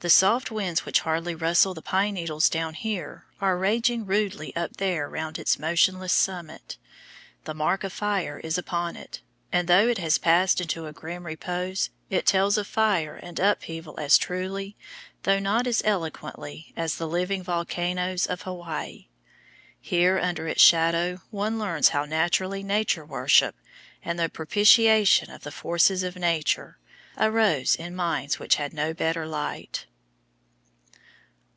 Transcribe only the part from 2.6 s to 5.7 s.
here are raging rudely up there round its